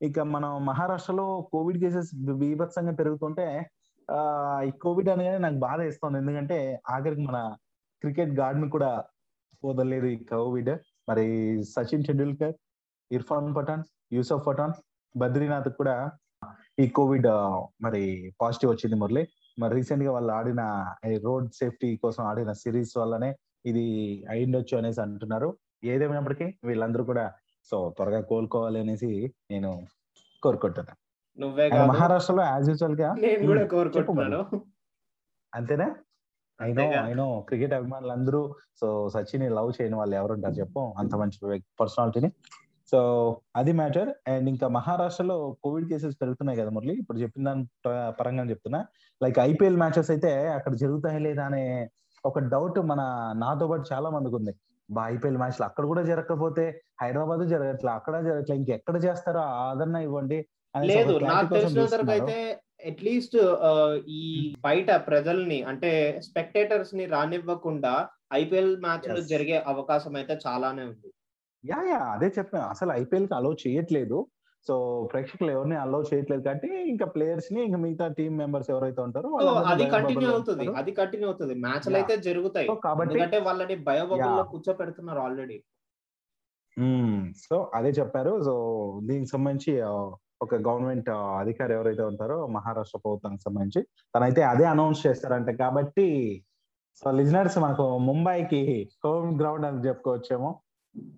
ఇక 0.07 0.19
మనం 0.35 0.51
మహారాష్ట్రలో 0.67 1.27
కోవిడ్ 1.53 1.79
కేసెస్ 1.83 2.11
బీభత్సంగా 2.41 2.93
పెరుగుతుంటే 3.01 3.47
ఈ 4.69 4.71
కోవిడ్ 4.83 5.11
అనేది 5.15 5.39
నాకు 5.45 5.59
బాధ 5.67 5.79
వేస్తుంది. 5.87 6.17
ఎందుకంటే 6.23 6.59
ఆఖరికి 6.95 7.23
మన 7.29 7.39
క్రికెట్ 8.03 8.33
గార్డ్ని 8.41 8.69
కూడా 8.71 8.91
వదలలేదు 9.65 10.07
ఈ 10.07 10.19
కోవిడ్. 10.33 10.73
మరి 11.09 11.27
సచిన్ 11.75 12.05
టెండూల్కర్ 12.09 12.55
ఇర్ఫాన్ 13.11 13.49
పఠాన్ 13.57 13.85
యూసఫ్ 14.17 14.47
పఠాన్ 14.47 14.75
బద్రీనాథ్ 15.15 15.69
కూడా 15.81 15.97
ఈ 16.83 16.87
కోవిడ్ 16.99 17.29
మరి 17.85 18.03
పాజిటివ్ 18.41 18.71
వచ్చింది 18.73 18.97
మురళి. 19.03 19.23
మరి 19.61 19.75
రీసెంట్గా 19.79 20.11
వాళ్ళు 20.17 20.33
ఆడిన 20.33 20.63
రోడ్ 21.27 21.49
సేఫ్టీ 21.61 21.89
కోసం 21.97 22.23
ఆడిన 22.31 22.53
సిరీస్ 22.63 22.95
వల్లనే 22.99 23.31
ఇది 23.71 23.85
అయిండొచ్చు 24.31 24.75
అనేసి 24.79 25.01
అంటున్నారు. 25.05 25.49
ఏదేమైనప్పటికీ 25.87 26.47
వీళ్ళందరూ 26.65 27.05
కూడా 27.05 27.25
సో 27.71 27.77
త్వరగా 27.97 28.21
కోలుకోవాలి 28.21 28.79
అనేసి 28.81 29.35
నేను 29.51 29.71
కోరుకుంటున్నాను 30.43 30.99
నువ్వే 31.41 31.65
మహారాష్ట్రలో 31.69 32.43
యాజ్ 32.43 32.69
యూజువల్గా 32.69 33.15
నేను 33.19 33.47
కూడా 33.47 33.67
కోరుకుంటున్నాను. 33.67 34.63
అంతేనా? 35.55 35.89
అయినో. 36.61 36.85
అయినో 37.05 37.41
క్రికెట్ 37.41 37.75
అభిమానులు 37.75 38.13
అందరూ 38.13 38.55
సో 38.81 39.09
సచిన్ 39.09 39.45
లవ్ 39.57 39.73
చేయని 39.79 39.97
వాళ్ళు 39.97 40.17
ఎవరుంటారు 40.17 40.55
చెప్పు. 40.55 40.95
అంత 40.99 41.15
మంచి 41.15 41.63
పర్సనాలిటీని 41.81 42.31
సో 42.91 42.99
అది 43.57 43.73
మ్యాటర్ 43.73 44.15
అండ్ 44.29 44.49
ఇంకా 44.49 44.69
మహారాష్ట్రలో 44.69 45.57
కోవిడ్ 45.65 45.89
కేసెస్ 45.89 46.17
పెరుగుతున్నాయి 46.21 46.59
కదా 46.59 46.71
మురళి. 46.71 46.95
ఇప్పుడు 46.95 47.19
చెప్పిన 47.19 47.45
దాని 47.45 47.65
పరంగా 48.21 48.45
చెప్తున్నా. 48.45 48.87
లైక్ 49.23 49.39
ఐపీఎల్ 49.39 49.77
మ్యాచెస్ 49.77 50.11
అయితే 50.11 50.49
అక్కడ 50.49 50.75
జరుగుతాయి 50.75 51.21
లేదా 51.21 51.45
అనే 51.45 51.91
ఒక 52.25 52.39
డౌట్ 52.39 52.79
మన 52.81 53.01
నాతో 53.37 53.69
పాటు 53.69 53.85
చాలా 53.93 54.11
మందికి 54.11 54.35
ఉంది. 54.35 54.55
బా 54.89 55.03
ఐపీఎల్ 55.09 55.39
మ్యాచ్లు 55.39 55.65
అక్కడ 55.67 55.85
కూడా 55.87 56.03
జరగకపోతే 56.03 56.65
హైదరాబాద్ 57.01 57.43
జరగట్లా 57.55 57.93
అక్కడ 57.95 58.15
జరగట్లా 58.29 58.55
ఇంకెక్కడ 58.55 58.97
చేస్తారో 59.05 59.43
ఆదరణ 59.63 59.97
ఇవ్వండి 60.07 60.39
లేదు 60.75 61.13
నాకు 61.27 61.51
తెలిసిన 61.55 61.83
వరకు. 61.87 62.11
అయితే 62.11 62.37
అట్లీస్ట్ 62.89 63.37
ఈ 64.17 64.23
బయట 64.65 64.89
ప్రజల్ని 65.07 65.59
అంటే 65.71 65.91
స్పెక్టేటర్స్ని 66.27 67.07
రానివ్వకుండా 67.15 67.95
ఐపీఎల్ 68.35 68.73
Yes. 69.17 69.27
జరిగే 69.27 69.57
అవకాశం 69.67 70.15
అయితే 70.17 70.35
చాలానే 70.45 70.85
ఉంది 70.85 71.09
యా 71.65 71.79
యా 71.91 72.01
అదే 72.15 72.29
చెప్పాను 72.37 72.67
అసలు 72.75 72.91
ఐపీఎల్కి 72.95 73.35
అలౌ 73.35 73.53
చేయట్లేదు 73.65 74.19
సో 74.67 74.75
ప్రేక్షకులు 75.11 75.51
ఎవరిని 75.51 75.77
అలౌ 75.77 76.01
చేయట్లేదు 76.03 76.43
కాబట్టి 76.47 76.69
ఇంకా 76.93 77.07
ప్లేయర్స్ని 77.07 77.61
ఇంకా 77.67 77.79
మిగతా 77.85 78.07
టీమ్ 78.19 78.37
మెంబర్స్ 78.43 78.71
ఎవరైతే 78.71 79.01
ఉంటారో 79.01 79.31
అది 79.73 79.85
కంటిన్యూ 79.95 80.29
అవుతుంది. 80.31 80.67
అది 80.81 80.93
కంటిన్యూ 80.93 81.29
అవుతుంది. 81.29 81.55
మ్యాచ్లు 81.55 81.93
Yeah. 81.93 82.01
అయితే 82.01 82.17
జరుగుతాయి. 82.29 82.69
కాబట్టి 82.87 83.41
వాళ్ళని 83.49 83.77
Yeah. 84.21 84.43
కూర్చోపెడుతున్నారు 84.53 85.23
ఆల్రెడీ 85.27 85.59
సో 87.45 87.57
అదే 87.75 87.91
చెప్పారు. 87.91 88.33
సో 88.49 88.55
దీనికి 89.03 89.31
సంబంధించి 89.35 89.75
ఒక 90.45 90.55
గవర్నమెంట్ 90.67 91.11
అధికారి 91.41 91.73
ఎవరైతే 91.75 92.03
ఉంటారో 92.03 92.47
మహారాష్ట్ర 92.47 92.99
ప్రభుత్వానికి 93.05 93.43
సంబంధించి 93.43 93.81
తనైతే 94.15 94.43
అదే 94.43 94.65
అనౌన్స్ 94.65 95.07
చేస్తారంట. 95.07 95.51
కాబట్టి 95.63 96.09
సో 97.03 97.11
లిజనర్స్ 97.11 97.59
మనకు 97.59 97.87
ముంబైకి 98.09 98.63
హోమ్ 99.05 99.31
గ్రౌండ్ 99.41 99.67
అని 99.67 99.81
చెప్పుకోవచ్చేమో. 99.89 100.51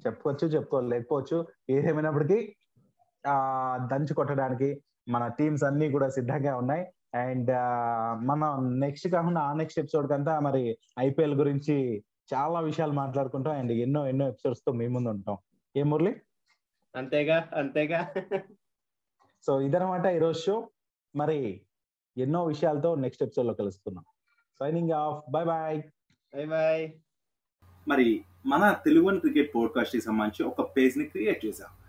చెప్పుకోవచ్చు 0.07 0.47
చెప్పుకోలేకపోవచ్చు 0.47 1.37
ఏదేమైనప్పటికీ 1.71 2.39
ఆ 3.27 3.89
దంచి 3.93 4.15
కొట్టడానికి 4.15 4.83
మన 5.09 5.29
టీమ్స్ 5.29 5.65
అన్ని 5.65 5.91
కూడా 5.91 6.09
సిద్ధంగా 6.09 6.57
ఉన్నాయి. 6.57 6.87
అండ్ 7.15 7.51
మనం 8.27 8.81
నెక్స్ట్ 8.81 9.09
కాకుండా 9.09 9.41
ఆ 9.41 9.53
నెక్స్ట్ 9.53 9.79
ఎపిసోడ్ 9.79 10.11
కంతా 10.11 10.41
మరి 10.41 10.79
ఐపీఎల్ 10.99 11.35
గురించి 11.35 12.05
చాలా 12.35 12.61
విషయాలు 12.61 12.93
మాట్లాడుకుంటాం. 12.93 13.59
అండ్ 13.59 13.73
ఎన్నో 13.73 14.07
ఎన్నో 14.07 14.29
ఎపిసోడ్స్తో 14.29 14.73
మీ 14.73 14.87
ముందు 14.87 15.09
ఉంటాం. 15.09 15.39
ఏ 15.77 15.83
మురళి? 15.83 16.17
అంతేగా 16.97 17.49
అంతేగా. 17.57 18.15
సో 19.47 19.61
ఇదనమాట 19.61 20.07
ఈరోజు 20.07 20.39
షో. 20.39 20.69
మరి 21.17 21.61
ఎన్నో 22.17 22.45
విషయాలతో 22.45 22.95
నెక్స్ట్ 22.95 23.23
ఎపిసోడ్లో 23.23 23.55
కలుస్తున్నాం 23.55 24.05
signing 24.61 24.91
off. 24.91 25.31
Bye 25.31 25.45
bye 25.45 25.83
bye 26.37 26.47
bye 26.47 26.91
మరి 27.89 28.25
మన 28.47 28.77
తెలుగు 28.85 29.19
క్రికెట్ 29.19 29.55
పోడ్కాస్ట్కి 29.55 30.03
సంబంధించి 30.03 30.51
ఒక 30.51 30.77
పేజ్ని 30.77 31.05
క్రియేట్ 31.05 31.47
చేశాం. 31.47 31.88